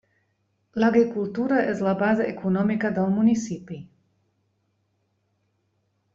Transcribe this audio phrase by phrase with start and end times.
[0.83, 3.79] L'agricultura és la base econòmica del municipi.